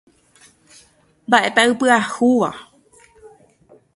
[1.27, 2.49] Mba'épa ipyahúva.